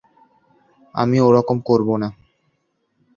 [0.95, 2.09] আমি ওরকম করব না।